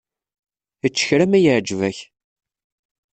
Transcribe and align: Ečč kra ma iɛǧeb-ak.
Ečč 0.85 0.97
kra 1.07 1.25
ma 1.29 1.39
iɛǧeb-ak. 1.39 1.97